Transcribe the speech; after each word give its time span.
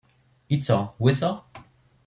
I 0.57 0.57
co, 0.65 0.77
łyso? 1.03 1.31